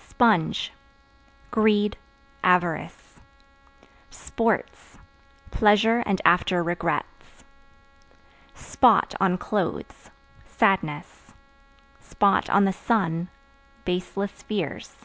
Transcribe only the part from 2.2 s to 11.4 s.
avarice. Sports Pleasure and after regrets. Spot (On clothes) sadness;